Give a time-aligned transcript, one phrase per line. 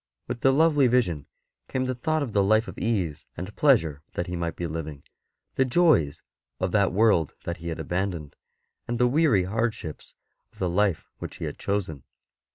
[0.27, 1.27] With the lovely vision
[1.67, 5.03] came the thought of the life of ease and pleasure that he might be living,
[5.57, 6.23] the joys
[6.59, 8.35] of that world that he had abandoned,
[8.87, 10.15] the weary hardships
[10.53, 12.01] of the life which he had chosen.